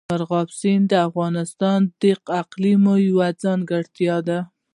مورغاب 0.09 0.49
سیند 0.59 0.85
د 0.89 0.93
افغانستان 1.09 1.79
د 2.01 2.03
اقلیم 2.41 2.83
یوه 3.07 3.27
ځانګړتیا 3.43 4.15
ده. 4.27 4.39